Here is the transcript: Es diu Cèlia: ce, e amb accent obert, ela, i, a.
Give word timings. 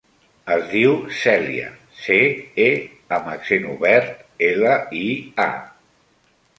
Es 0.53 0.61
diu 0.69 0.95
Cèlia: 1.17 1.67
ce, 1.99 2.17
e 2.65 2.71
amb 3.21 3.31
accent 3.37 3.71
obert, 3.77 4.27
ela, 4.53 4.77
i, 5.05 5.07
a. 5.49 5.51